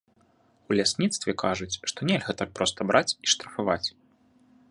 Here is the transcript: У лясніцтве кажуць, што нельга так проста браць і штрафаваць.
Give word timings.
У 0.69 0.77
лясніцтве 0.79 1.35
кажуць, 1.43 1.79
што 1.91 2.09
нельга 2.11 2.31
так 2.41 2.49
проста 2.57 2.79
браць 2.93 3.15
і 3.27 3.31
штрафаваць. 3.35 3.87